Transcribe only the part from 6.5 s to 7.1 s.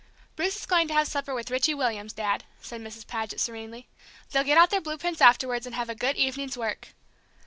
work.